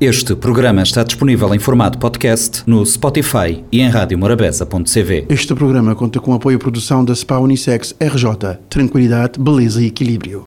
Este 0.00 0.34
programa 0.34 0.82
está 0.82 1.04
disponível 1.04 1.54
em 1.54 1.58
formato 1.58 1.98
podcast 1.98 2.62
no 2.66 2.86
Spotify 2.86 3.62
e 3.70 3.82
em 3.82 3.88
radiomorabeza.cv. 3.90 5.26
Este 5.28 5.54
programa 5.54 5.94
conta 5.94 6.18
com 6.18 6.32
apoio 6.32 6.56
à 6.56 6.58
produção 6.58 7.04
da 7.04 7.14
SPA 7.14 7.38
Unissex 7.38 7.94
RJ. 8.00 8.56
Tranquilidade, 8.70 9.38
beleza 9.38 9.82
e 9.82 9.88
equilíbrio. 9.88 10.44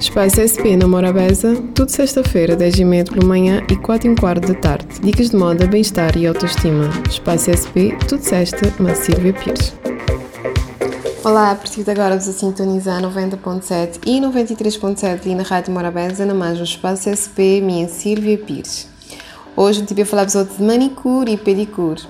Espaço 0.00 0.40
SP 0.42 0.74
na 0.76 0.88
Morabeza, 0.88 1.54
tudo 1.76 1.90
sexta-feira, 1.90 2.56
10 2.56 2.80
e 2.80 2.84
meia 2.84 3.04
pela 3.04 3.24
manhã 3.24 3.62
e 3.70 3.76
4 3.76 4.10
e 4.10 4.16
quarto 4.16 4.48
da 4.48 4.54
tarde. 4.54 4.88
Dicas 5.00 5.30
de 5.30 5.36
moda, 5.36 5.68
bem-estar 5.68 6.16
e 6.16 6.26
autoestima. 6.26 6.90
Espaço 7.08 7.52
SP, 7.54 7.94
tudo 8.08 8.20
sexta, 8.20 8.68
na 8.80 8.96
Silvia 8.96 9.32
Pires. 9.32 9.72
Olá, 11.24 11.52
a 11.52 11.54
partir 11.54 11.82
de 11.82 11.90
agora 11.90 12.18
vos 12.18 12.28
a 12.28 12.32
sintonizar 12.34 13.00
90.7 13.00 14.00
e 14.04 14.20
93.7 14.20 15.22
ali 15.22 15.34
na 15.34 15.42
Rádio 15.42 15.72
Morabeza, 15.72 16.26
na 16.26 16.34
mais 16.34 16.58
no 16.58 16.64
Espaço 16.64 17.08
SP, 17.08 17.62
minha 17.62 17.88
Silvia 17.88 18.36
Pires. 18.36 18.86
Hoje 19.56 19.80
eu 19.80 19.86
tive 19.86 20.02
a 20.02 20.06
falar-vos 20.06 20.34
de 20.34 20.62
manicure 20.62 21.32
e 21.32 21.38
pedicure, 21.38 22.02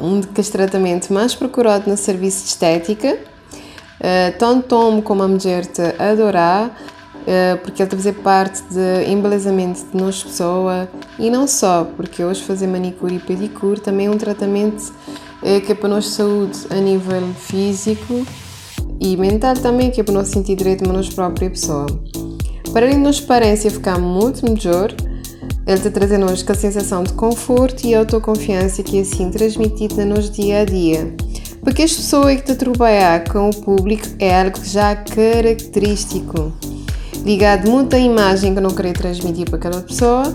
um 0.00 0.18
dos 0.18 0.48
tratamentos 0.50 1.08
mais 1.08 1.36
procurados 1.36 1.86
no 1.86 1.96
serviço 1.96 2.42
de 2.42 2.48
estética, 2.48 3.16
uh, 3.16 4.38
tanto 4.40 4.74
homem 4.74 5.02
como 5.02 5.22
a 5.22 5.28
mulher 5.28 5.64
te 5.64 5.94
adorar, 5.96 6.66
uh, 6.66 7.58
porque 7.62 7.80
ele 7.80 7.90
fazer 7.92 8.14
parte 8.14 8.60
de 8.64 9.04
embelezamento 9.08 9.86
de 9.86 9.96
nós 9.96 10.24
pessoa. 10.24 10.88
E 11.16 11.30
não 11.30 11.46
só, 11.46 11.84
porque 11.96 12.24
hoje 12.24 12.42
fazer 12.42 12.66
manicure 12.66 13.14
e 13.14 13.18
pedicure 13.20 13.80
também 13.80 14.08
é 14.08 14.10
um 14.10 14.18
tratamento 14.18 14.92
uh, 15.42 15.60
que 15.64 15.70
é 15.70 15.74
para 15.76 15.88
nós 15.88 16.08
saúde 16.08 16.58
a 16.70 16.74
nível 16.74 17.22
físico 17.34 18.26
e 19.00 19.16
mental 19.16 19.54
também, 19.54 19.90
que 19.90 20.00
é 20.00 20.04
para 20.04 20.14
nós 20.14 20.28
sentir 20.28 20.56
direito 20.56 20.88
a 20.88 20.92
nós 20.92 21.08
própria 21.08 21.50
pessoa. 21.50 21.86
Para 22.72 22.86
além 22.86 22.98
de 22.98 23.04
nossa 23.04 23.22
aparência 23.22 23.70
ficar 23.70 23.98
muito 23.98 24.44
melhor, 24.44 24.94
ele 25.66 25.80
te 25.80 25.90
traz 25.90 26.12
a 26.12 26.18
nós 26.18 26.44
a 26.48 26.54
sensação 26.54 27.02
de 27.02 27.12
conforto 27.12 27.86
e 27.86 27.94
autoconfiança 27.94 28.82
que 28.82 28.98
é 28.98 29.00
assim 29.02 29.30
transmitido 29.30 29.96
no 29.96 30.16
nosso 30.16 30.32
dia 30.32 30.60
a 30.60 30.64
dia. 30.64 31.14
Porque 31.62 31.82
as 31.82 31.92
pessoas 31.92 32.36
que 32.36 32.42
te 32.42 32.54
trabalhar 32.54 33.24
com 33.24 33.50
o 33.50 33.54
público 33.54 34.06
é 34.18 34.40
algo 34.40 34.58
já 34.64 34.96
característico, 34.96 36.52
ligado 37.24 37.70
muito 37.70 37.94
à 37.96 37.98
imagem 37.98 38.54
que 38.54 38.60
não 38.60 38.70
querer 38.70 38.92
transmitir 38.94 39.46
para 39.46 39.56
aquela 39.56 39.82
pessoa 39.82 40.34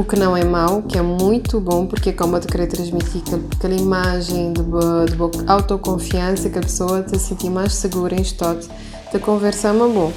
o 0.00 0.04
que 0.04 0.16
não 0.16 0.36
é 0.36 0.44
mau, 0.44 0.82
que 0.82 0.98
é 0.98 1.02
muito 1.02 1.58
bom, 1.60 1.86
porque 1.86 2.10
é 2.10 2.12
como 2.12 2.38
querer 2.40 2.66
transmitir 2.66 3.22
aquela 3.56 3.74
imagem 3.74 4.52
de, 4.52 4.62
boa, 4.62 5.06
de 5.06 5.16
boa 5.16 5.30
autoconfiança 5.46 6.50
que 6.50 6.58
a 6.58 6.62
pessoa 6.62 7.02
te 7.02 7.18
sentir 7.18 7.48
mais 7.48 7.74
segura 7.74 8.14
em 8.14 8.20
estado 8.20 8.68
de 9.12 9.18
conversar 9.18 9.72
uma 9.72 9.88
boa. 9.88 10.12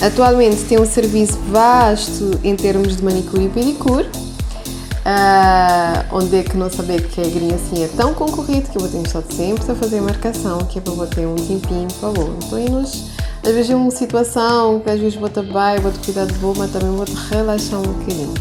Atualmente 0.00 0.64
tem 0.64 0.80
um 0.80 0.86
serviço 0.86 1.38
vasto 1.50 2.40
em 2.42 2.56
termos 2.56 2.96
de 2.96 3.04
manicure 3.04 3.44
e 3.44 3.48
pedicure, 3.48 4.06
uh, 4.06 6.04
onde 6.16 6.36
é 6.36 6.42
que 6.42 6.56
não 6.56 6.68
saber 6.68 7.06
que 7.06 7.20
a 7.20 7.24
grinha 7.24 7.54
assim 7.54 7.84
é 7.84 7.88
tão 7.88 8.12
concorrido 8.12 8.68
que 8.68 8.76
eu 8.76 8.80
vou 8.80 8.90
ter 8.90 9.06
estado 9.06 9.32
sempre 9.32 9.70
a 9.70 9.74
fazer 9.76 10.00
marcação, 10.00 10.58
que 10.58 10.80
é 10.80 10.82
para 10.82 11.06
ter 11.06 11.26
um 11.26 11.36
tempinho, 11.36 11.86
por 11.86 12.14
favor. 12.14 12.34
Então, 12.44 12.58
aí 12.58 12.68
nos 12.68 13.11
às 13.44 13.52
vezes 13.52 13.70
é 13.70 13.74
uma 13.74 13.90
situação 13.90 14.80
que 14.80 14.90
às 14.90 15.00
vezes 15.00 15.16
vou 15.16 15.28
bem, 15.28 15.80
vou 15.82 15.92
cuidar 16.04 16.26
de 16.26 16.34
boa, 16.34 16.54
mas 16.58 16.70
também 16.70 16.90
vou 16.90 17.04
relaxar 17.28 17.80
um 17.80 17.82
bocadinho. 17.82 18.34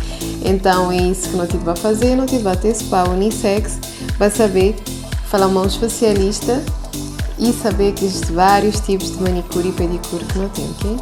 Então 0.46 0.92
é 0.92 0.98
isso 0.98 1.30
que 1.30 1.36
não 1.36 1.48
tive 1.48 1.70
a 1.70 1.76
fazer, 1.76 2.16
não 2.16 2.26
tive 2.26 2.48
a 2.48 2.56
ter 2.56 2.76
spa 2.76 3.04
unissex, 3.10 3.80
para 4.18 4.30
saber 4.30 4.76
falar 5.26 5.48
com 5.48 5.60
um 5.60 5.66
especialista 5.66 6.64
e 7.40 7.52
saber 7.52 7.94
que 7.94 8.06
existem 8.06 8.36
vários 8.36 8.80
tipos 8.80 9.12
de 9.12 9.24
manicure 9.24 9.70
e 9.70 9.72
pedicure 9.72 10.24
que 10.26 10.38
não 10.38 10.50
tem, 10.50 10.70
ok? 10.70 10.98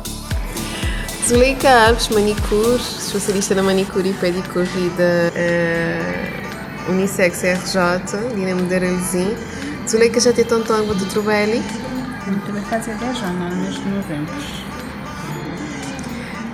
Zuleika 1.27 1.69
Alves, 1.69 2.07
manicure, 2.09 2.81
especialista 2.97 3.53
na 3.53 3.61
manicure 3.61 4.09
e 4.09 4.13
pedicure 4.13 4.89
da 4.97 5.29
uh, 5.35 6.91
Unissex 6.91 7.43
RJ, 7.43 8.33
Dina 8.33 8.55
Moderelzinho. 8.55 9.37
Zuleika 9.87 10.19
já 10.19 10.31
tem 10.31 10.45
tanto 10.45 10.71
água 10.71 10.95
de 10.95 11.05
trabalho 11.05 11.61
muito 12.27 12.51
vai 12.51 12.61
fazer 12.63 12.95
10 12.95 13.23
anos, 13.23 13.49
no 13.49 13.61
mês 13.61 13.75
de 13.75 13.89
novembro. 13.89 14.33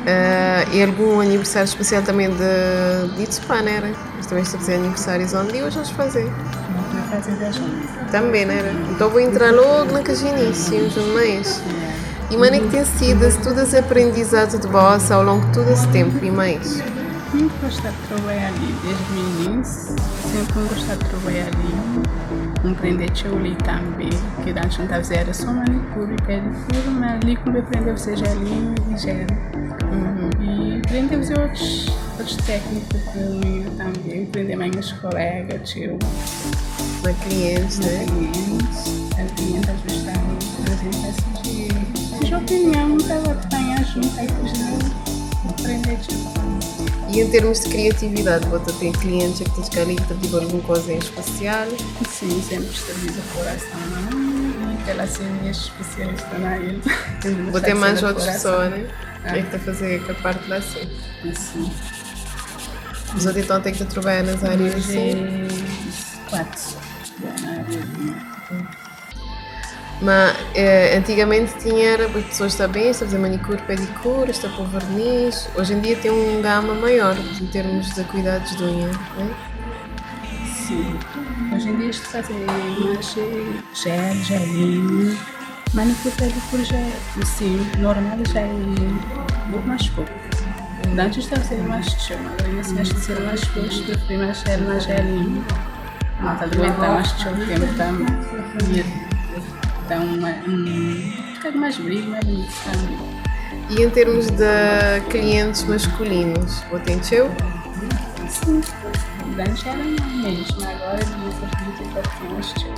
Uh, 0.05 0.75
e 0.75 0.83
algum 0.83 1.19
aniversário 1.19 1.65
especial 1.65 2.03
também 2.03 2.29
de, 2.29 3.15
de 3.15 3.23
Itsupá, 3.23 3.61
não 3.61 3.69
era? 3.69 3.91
Mas 4.15 4.27
também 4.27 4.43
estou 4.43 4.57
a 4.57 4.61
fazer 4.61 4.75
aniversários 4.75 5.33
onde 5.33 5.63
hoje 5.63 5.75
vamos 5.75 5.89
fazer. 5.91 6.25
Vai 6.25 7.21
fazer 7.21 7.35
10 7.37 7.57
anos. 7.57 8.11
Também, 8.11 8.45
não 8.45 8.53
era? 8.53 8.71
Então 8.91 9.09
vou 9.09 9.19
entrar 9.19 9.51
logo 9.51 9.91
na 9.91 10.03
casa 10.03 10.27
início, 10.27 10.89
no 11.01 11.15
mês. 11.15 11.61
E 12.29 12.37
mano, 12.37 12.55
é 12.55 12.59
que 12.59 12.67
tem 12.69 12.85
sido 12.85 13.43
todo 13.43 13.61
esse 13.61 13.77
aprendizado 13.77 14.59
de 14.59 14.67
bossa 14.67 15.15
ao 15.15 15.23
longo 15.23 15.45
de 15.47 15.53
todo 15.53 15.71
esse 15.71 15.87
tempo 15.87 16.23
e 16.23 16.29
mais? 16.29 16.83
Muito 17.33 17.59
gostado 17.61 17.95
de 17.95 18.07
trabalhar 18.07 18.47
ali, 18.47 18.75
desde 18.83 19.13
o 19.13 19.53
início. 19.53 19.95
Sempre 20.31 20.63
gostado 20.69 21.03
de 21.03 21.09
trabalhar 21.09 21.47
ali 21.47 22.05
compreender 22.65 23.11
ali 23.25 23.55
também, 23.57 24.09
que 24.45 24.59
antes 24.59 24.77
não 24.77 24.85
estava 24.85 25.13
era 25.15 25.33
só 25.33 25.51
manicure 25.51 26.13
e 26.13 26.21
pedicure, 26.21 27.35
como 27.43 27.57
aprendeu 27.57 27.93
a 27.93 27.97
ser 27.97 28.15
gelinho 28.15 28.75
e 28.93 28.97
gel. 28.97 29.25
Uhum. 29.91 30.29
E 30.39 30.81
aprendeu 30.85 31.19
a 31.19 31.21
fazer 31.23 31.39
outros, 31.39 31.87
outros 32.19 32.37
técnicas 32.37 33.01
também, 33.05 33.63
também. 33.75 34.23
aprender 34.23 34.55
mais 34.55 34.71
com 34.71 34.79
os 34.79 34.91
colegas, 34.93 35.69
tio. 35.69 35.97
Com 37.01 37.13
clientes, 37.27 37.79
né? 37.79 38.05
clientes. 38.05 39.11
A 39.13 39.25
cliente 39.35 39.67
vezes 39.81 39.97
está 39.99 40.13
trazendo 40.63 41.07
essa 41.07 41.41
de, 41.41 42.25
de 42.25 42.35
opinião, 42.35 42.97
estava 42.97 43.29
a 43.29 43.33
apanhar 43.33 43.83
junto, 43.83 44.19
aí 44.19 44.27
depois 44.27 44.53
aprender, 45.49 45.97
tipo. 45.97 46.14
E 47.15 47.21
em 47.21 47.29
termos 47.29 47.61
de 47.61 47.69
criatividade, 47.69 48.45
você 48.49 48.73
tem 48.73 48.91
clientes 48.91 49.39
que 49.39 49.61
te 49.61 49.69
querem 49.69 49.95
que 49.95 50.13
te 50.15 50.35
alguma 50.35 50.61
coisa 50.63 50.91
em 50.91 50.97
especial? 50.97 51.65
Sim, 52.09 52.41
sempre 52.41 52.67
estabiliza 52.67 53.21
o 53.21 53.37
coração. 53.37 53.79
E 54.85 54.89
ela 54.89 55.07
ser 55.07 55.23
minha 55.23 55.51
especialista 55.51 56.37
na 56.37 56.57
ilha. 56.57 56.81
Vou 57.53 57.61
ter 57.61 57.73
mais 57.73 58.03
outras 58.03 58.25
pessoas, 58.25 58.69
né? 58.69 58.85
Ah. 59.23 59.37
É 59.37 59.41
que 59.41 59.47
está 59.47 59.55
a 59.55 59.59
fazer 59.61 60.11
a 60.11 60.13
parte 60.15 60.49
lá 60.49 60.57
assim. 60.57 60.89
Sim. 61.33 61.71
Os 63.15 63.25
outros 63.25 63.45
então 63.45 63.61
têm 63.61 63.73
que 63.73 63.85
trabalhar 63.85 64.23
nas 64.23 64.43
áreas 64.43 64.75
assim? 64.75 65.47
Quatro. 66.29 66.75
Na 67.41 67.51
área 67.51 68.84
mas 70.01 70.35
eh, 70.53 70.97
antigamente 70.97 71.53
tinha 71.59 71.95
as 71.95 72.11
pessoas 72.25 72.51
estão 72.51 72.69
bem, 72.69 72.89
estão 72.89 73.07
a 73.07 73.09
fazer 73.09 73.21
manicure, 73.21 73.61
pedicure, 73.63 74.31
está 74.31 74.49
por 74.49 74.67
verniz. 74.67 75.47
Hoje 75.55 75.73
em 75.73 75.79
dia 75.79 75.95
tem 75.95 76.11
um 76.11 76.41
gama 76.41 76.73
maior 76.73 77.15
em 77.17 77.47
termos 77.47 77.93
de 77.93 78.03
cuidados 78.05 78.55
de 78.55 78.63
unha, 78.63 78.87
né? 78.87 79.35
Sim. 80.67 80.99
Hoje 81.53 81.69
em 81.69 81.77
dia 81.77 81.89
isto 81.89 82.07
fazer 82.07 82.33
mais 82.33 83.15
gel, 83.73 84.15
gelinho. 84.23 85.17
Manicure, 85.73 86.15
pedicure 86.15 86.65
já 86.65 86.77
é, 86.77 86.91
sim, 87.25 87.65
normal 87.79 88.17
já 88.31 88.41
é 88.41 88.47
muito 88.47 89.67
mais 89.67 89.87
pouco. 89.89 90.11
Antes 90.97 91.25
estava 91.25 91.41
a 91.41 91.45
ser 91.45 91.57
mais 91.63 91.85
chill, 91.85 92.17
agora 92.17 92.81
acho 92.81 92.93
que 92.93 92.99
ser 93.01 93.19
mais 93.21 93.43
gosto, 93.43 93.83
prefiro 93.83 94.25
mais 94.25 94.41
gel, 94.41 94.61
mais 94.61 94.83
gelinho. 94.83 95.45
Mas 96.19 96.39
também 96.39 96.69
está 96.69 96.87
mais 96.87 97.11
o 97.11 97.45
tempo 97.45 97.65
está 97.65 99.14
então, 99.85 100.03
um, 100.03 101.11
fica 101.35 101.51
mais 101.51 101.77
brilho, 101.77 102.09
mais 102.09 102.25
bonito. 102.25 102.51
E 103.69 103.83
em 103.83 103.89
termos 103.91 104.27
de 104.27 105.01
clientes 105.11 105.63
masculinos, 105.63 106.63
o 106.71 106.75
atendeu? 106.75 107.29
Sim, 108.27 108.61
antes 109.39 109.65
era 109.65 109.77
menos, 109.77 110.51
mas 110.57 110.63
agora 110.63 110.97
devia 110.97 111.31
ser 111.31 112.33
mais 112.33 112.45
chill. 112.47 112.73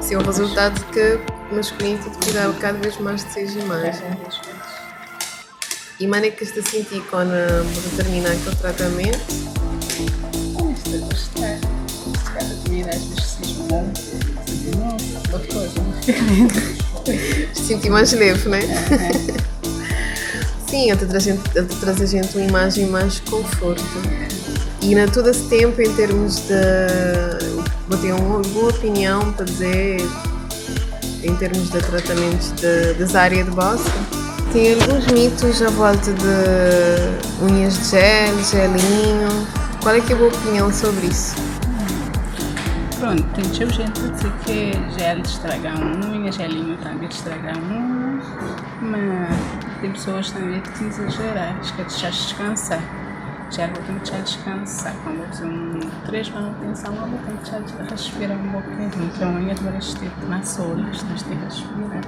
Sim, 0.00 0.16
o 0.16 0.22
resultado 0.22 0.84
que 0.86 1.20
o 1.52 1.54
masculino 1.54 2.02
tem 2.02 2.12
de 2.12 2.18
cuidar 2.18 2.52
cada 2.58 2.78
vez 2.78 2.98
mais 2.98 3.24
de 3.24 3.32
seus 3.32 3.54
imagens. 3.54 4.40
E 6.00 6.06
maneira 6.06 6.34
que 6.34 6.42
está 6.42 6.60
a 6.60 6.62
sentir 6.64 7.00
quando 7.10 7.30
terminar 7.96 8.32
aquele 8.32 8.56
tratamento? 8.56 9.20
Estou 10.74 10.94
a 10.94 11.06
gostar. 11.06 11.60
Gostar 12.06 12.42
da 12.42 12.54
comida, 12.64 12.90
às 12.90 13.04
vezes 13.04 13.52
bom. 13.68 13.92
Outra 15.32 15.54
coisa. 15.54 15.72
Sentir 17.54 17.90
mais 17.90 18.12
leve, 18.12 18.48
né? 18.48 18.60
Sim, 20.66 20.90
ele 20.90 21.06
traz, 21.06 21.26
traz 21.80 22.00
a 22.00 22.06
gente 22.06 22.36
uma 22.36 22.46
imagem 22.46 22.86
mais 22.86 23.20
conforto. 23.20 23.82
E 24.82 24.94
na 24.94 25.06
todo 25.08 25.28
esse 25.28 25.42
tempo, 25.44 25.80
em 25.80 25.92
termos 25.94 26.36
de. 26.36 26.54
Vou 27.88 27.98
ter 27.98 28.12
uma 28.12 28.40
boa 28.40 28.70
opinião 28.70 29.32
para 29.32 29.44
dizer, 29.44 30.00
em 31.22 31.34
termos 31.36 31.70
de 31.70 31.78
tratamentos 31.78 32.52
de, 32.52 32.94
das 32.94 33.14
áreas 33.14 33.44
de 33.46 33.50
bossa. 33.50 33.90
Tem 34.52 34.74
alguns 34.74 35.06
mitos 35.08 35.60
à 35.62 35.70
volta 35.70 36.12
de 36.12 37.44
unhas 37.44 37.78
de 37.78 37.90
gel, 37.90 38.44
gelinho. 38.44 39.46
Qual 39.82 39.94
é 39.94 40.00
que 40.00 40.12
é 40.12 40.16
a 40.16 40.18
boa 40.18 40.30
opinião 40.32 40.72
sobre 40.72 41.06
isso? 41.06 41.34
Pronto, 43.00 43.22
tipo 43.50 43.72
gente 43.72 43.98
a 43.98 44.08
dizer 44.08 44.32
que 44.44 44.72
gel 44.98 45.20
estraga 45.20 45.72
a 45.72 46.06
unha, 46.06 46.30
gelinho 46.30 46.76
também 46.76 47.08
estraga 47.08 47.52
a 47.52 47.56
unha, 47.56 48.20
mas 48.82 49.80
tem 49.80 49.90
pessoas 49.90 50.30
também 50.30 50.60
que 50.60 50.84
exagerar, 50.84 51.56
acho 51.58 51.74
que 51.74 51.80
é 51.80 51.84
deixar 51.86 52.10
descansar. 52.10 52.82
já 53.50 53.68
vou 53.68 53.82
ter 53.82 54.00
que 54.00 54.22
descansar. 54.22 54.94
Quando 55.02 55.16
vou 55.16 55.26
fazer 55.28 55.46
um, 55.46 55.80
três 56.04 56.28
manutenção, 56.28 56.94
eu 56.94 57.06
vou 57.06 57.18
ter 57.20 57.86
que 57.86 57.90
respirar 57.90 58.36
um 58.36 58.52
pouquinho. 58.52 58.90
Então, 59.14 59.30
amanhã 59.30 59.54
tu 59.54 59.64
vais 59.64 59.94
ter 59.94 60.10
mais 60.28 60.46
solos, 60.46 61.02
tens 61.02 61.22
que 61.22 61.34
respirar. 61.34 62.02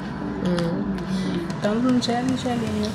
Hum. 0.45 1.22
Então, 1.63 1.77
um 1.77 2.03
gel 2.03 2.25
e 2.27 2.37
gelinho, 2.39 2.91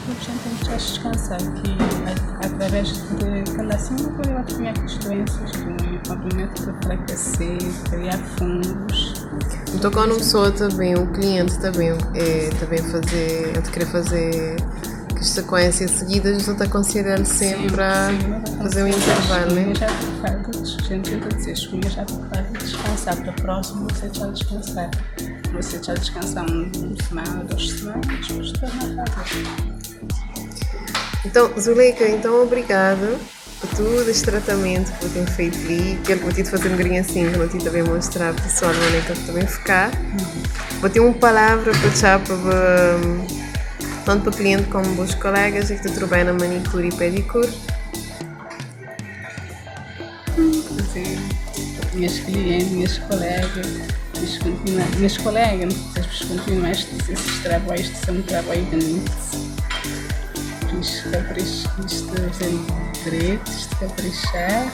a 0.69 0.75
descansar. 0.75 1.37
Que 1.37 2.45
através 2.45 2.89
de 2.89 3.55
cada 3.55 3.73
assim, 3.73 3.95
não 3.95 4.11
pode 4.11 4.55
ter 4.55 4.67
as 4.67 4.97
doenças 4.97 5.51
do 5.53 6.09
movimento 6.09 6.63
de 6.63 6.69
enfraquecer, 6.71 7.57
criar 7.89 8.17
fungos. 8.37 9.25
Então, 9.73 9.89
quando 9.89 10.11
uma 10.11 10.17
pessoa 10.17 10.51
também, 10.51 10.99
um 10.99 11.13
cliente 11.13 11.57
também, 11.59 11.91
é, 12.13 12.49
também 12.59 12.79
fazer, 12.79 13.53
querer 13.71 13.85
fazer 13.85 14.57
que 15.15 15.23
sequências 15.23 15.91
seguidas 15.91 16.43
você 16.43 16.51
está 16.51 16.65
aconselhando 16.65 17.25
sempre 17.25 17.81
a 17.81 18.09
fazer 18.61 18.83
um 18.83 18.87
intervalo, 18.89 19.53
né? 19.53 19.73
Já 19.79 19.87
a 19.87 20.83
gente 20.83 21.09
tenta 21.09 21.29
dizer, 21.29 21.53
escolha 21.53 21.89
já 21.89 22.03
te 22.03 22.13
faz 22.29 22.51
descansar, 22.51 23.15
para 23.15 23.31
o 23.31 23.33
próximo 23.33 23.87
você 23.89 24.09
já 24.13 24.27
descansar. 24.27 24.91
Você 25.53 25.81
já 25.81 25.93
descansar 25.93 26.45
um, 26.49 26.71
uma 26.75 27.03
semana, 27.07 27.43
duas 27.45 27.69
semanas, 27.69 28.05
depois 28.27 28.51
torna 28.53 29.03
a 29.03 29.07
fazer. 29.11 29.45
Então, 31.25 31.51
Zuleika, 31.59 32.07
então 32.07 32.43
obrigada 32.43 33.17
por 33.59 33.69
todo 33.71 34.09
este 34.09 34.23
tratamento 34.23 34.91
que 34.97 35.05
eu 35.05 35.09
tenho 35.09 35.27
feito 35.27 35.57
ali, 35.57 35.99
que 36.05 36.13
eu 36.13 36.19
vou 36.19 36.31
te 36.31 36.43
fazer 36.43 36.71
um 36.71 36.77
grinho 36.77 37.01
assim, 37.01 37.31
que 37.31 37.37
eu 37.37 37.49
te 37.49 37.57
também 37.57 37.83
mostrar 37.83 38.33
para 38.33 38.41
o 38.41 38.43
pessoal 38.43 38.71
onde 38.71 38.97
é 38.97 39.01
que 39.01 39.09
eu 39.09 39.25
também 39.25 39.47
ficar. 39.47 39.89
Uhum. 39.89 40.43
Vou 40.79 40.89
ter 40.89 40.99
uma 40.99 41.13
palavra 41.13 41.71
para 41.71 41.89
te 41.89 42.01
para 42.01 43.27
tanto 44.05 44.23
para 44.23 44.33
cliente 44.33 44.69
como 44.69 44.95
para 44.95 45.03
os 45.03 45.15
colegas, 45.15 45.69
e 45.69 45.75
que 45.75 45.81
tu 45.81 45.91
trabalha 45.91 46.31
na 46.31 46.33
manicure 46.33 46.87
e 46.87 46.91
pedicure. 46.93 47.51
Sim, 50.93 51.17
minhas 51.93 52.19
clientes, 52.19 52.69
minhas 52.69 52.97
colegas, 52.99 53.67
minhas, 54.19 54.95
minhas 54.95 55.17
colegas, 55.17 55.73
vocês 55.73 56.29
continuam 56.29 56.71
estes 56.71 57.39
trabalhos, 57.43 57.91
são 58.05 58.15
um 58.15 58.21
trabalho 58.21 58.63
bonito. 58.65 59.11
Capricho, 61.11 61.67
isto 61.87 62.13
é 62.43 63.03
direito, 63.03 63.49
isto 63.49 63.75
caprichar. 63.77 64.71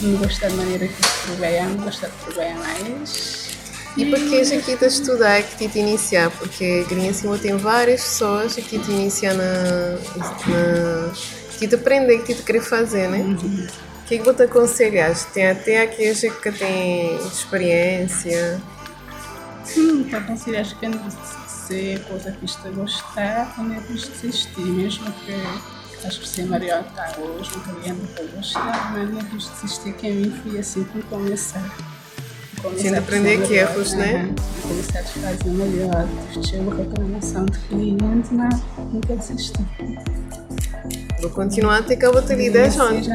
Não 0.00 0.16
gosto 0.18 0.40
da 0.40 0.50
maneira 0.50 0.86
que 0.86 0.94
estou 0.94 1.36
trabalhando, 1.36 1.84
gosto 1.84 2.06
de 2.06 2.12
trabalhar 2.24 2.56
mais. 2.56 3.50
E 3.96 4.06
para 4.06 4.20
que 4.20 4.36
és 4.36 4.52
aqui 4.52 4.78
a 4.80 4.86
estudar 4.86 5.42
que 5.42 5.68
te 5.68 5.78
iniciar? 5.80 6.30
Porque 6.30 6.86
cima 7.12 7.36
tem 7.38 7.56
várias 7.56 8.02
pessoas 8.02 8.54
que 8.54 8.78
te 8.78 8.90
iniciam 8.92 9.36
na, 9.36 9.98
na 10.46 11.12
que 11.58 11.66
te 11.66 11.74
aprender, 11.74 12.22
que 12.22 12.34
te 12.34 12.42
querer 12.42 12.62
fazer, 12.62 13.08
né? 13.08 13.18
Uhum. 13.18 13.66
O 14.10 14.12
que 14.12 14.16
é 14.16 14.18
que 14.18 14.24
você 14.24 14.42
aconselhas? 14.42 15.24
Tem 15.26 15.46
até 15.46 15.82
aqueles 15.82 16.20
que 16.20 16.50
têm 16.50 17.14
experiência. 17.14 18.60
Sim, 19.62 20.02
te 20.02 20.16
aconselhas 20.16 20.72
que 20.72 20.90
ser 21.46 22.02
coisa 22.06 22.32
que 22.32 22.44
estou 22.44 22.72
a 22.72 22.74
gostar, 22.74 23.54
não 23.56 23.72
é 23.72 23.78
desistir, 23.78 24.62
mesmo 24.62 25.12
que 25.12 25.32
acho 26.04 26.18
que 26.22 26.28
ser 26.28 26.46
Maria 26.46 26.80
está 26.80 27.20
hoje, 27.20 27.52
não 27.54 27.74
querendo 27.76 28.34
gostar, 28.34 28.92
mas 28.92 29.10
não 29.10 29.20
é 29.20 29.22
desistir 29.22 29.92
que 29.92 30.08
a 30.08 30.10
mim 30.10 30.42
foi 30.42 30.58
assim 30.58 30.82
por 30.82 31.04
começar. 31.04 31.72
Tendo 32.82 32.98
aprender 32.98 33.46
que 33.46 33.54
erros, 33.54 33.92
né? 33.92 34.34
Começar 34.60 34.98
a 34.98 35.04
fazer 35.04 35.50
melhor. 35.50 36.08
Chego 36.44 36.70
reclamação 36.70 37.46
de 37.46 37.58
cliente, 37.60 38.34
mas 38.34 38.60
nunca 38.92 39.14
desisti. 39.14 39.64
Vou 41.20 41.30
continuar 41.30 41.78
até 41.78 41.96
que 41.96 42.04
eu 42.04 42.12
vou 42.12 42.22
ter 42.22 42.50
10 42.50 42.80
anos. 42.80 43.06
Já 43.06 43.14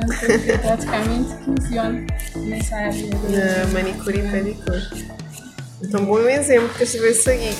praticamente 0.61 1.35
15 1.59 1.77
anos 1.77 2.11
nessa 2.35 2.75
área. 2.75 3.07
Na 3.29 3.67
manicure 3.73 4.19
e 4.19 4.21
pedicure. 4.29 5.15
Então, 5.81 6.05
bom 6.05 6.19
exemplo 6.29 6.69
que 6.69 6.81
eu 6.81 6.85
estive 6.85 7.09
a 7.09 7.13
seguir. 7.13 7.55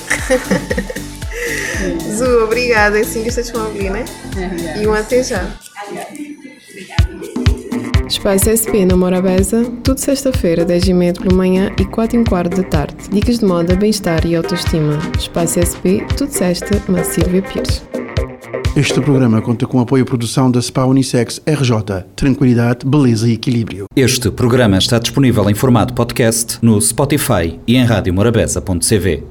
Zu, 2.16 2.44
obrigada. 2.44 2.98
É 2.98 3.02
assim 3.02 3.22
que 3.22 3.28
estás 3.28 3.54
a 3.54 3.58
ouvir, 3.58 3.90
né? 3.90 4.04
É, 4.36 4.82
e 4.82 4.86
um 4.86 4.94
até 4.94 5.22
já. 5.22 5.44
Espaço 8.08 8.48
SP 8.54 8.86
na 8.86 8.96
Morabeza, 8.96 9.64
tudo 9.82 9.98
sexta-feira, 9.98 10.64
10h30 10.64 11.22
pela 11.22 11.34
manhã 11.34 11.74
e 11.78 11.84
4 11.84 12.20
h 12.20 12.28
quarto 12.28 12.56
da 12.56 12.62
tarde. 12.62 12.96
Dicas 13.10 13.40
de 13.40 13.44
moda, 13.44 13.74
bem-estar 13.74 14.24
e 14.24 14.36
autoestima. 14.36 14.98
Espaço 15.18 15.58
SP, 15.58 16.06
tudo 16.16 16.30
sexta, 16.30 16.80
na 16.88 17.02
Silvia 17.02 17.42
Pires. 17.42 17.82
Este 18.76 19.00
programa 19.00 19.40
conta 19.40 19.66
com 19.66 19.80
apoio 19.80 20.02
à 20.02 20.06
produção 20.06 20.50
da 20.50 20.60
SPA 20.60 20.84
Unissex 20.84 21.40
RJ. 21.46 22.04
Tranquilidade, 22.14 22.84
beleza 22.84 23.26
e 23.26 23.32
equilíbrio. 23.32 23.86
Este 23.96 24.30
programa 24.30 24.76
está 24.76 24.98
disponível 24.98 25.48
em 25.48 25.54
formato 25.54 25.94
podcast 25.94 26.58
no 26.60 26.78
Spotify 26.78 27.58
e 27.66 27.74
em 27.74 27.84
radiomorabeza.cv. 27.86 29.22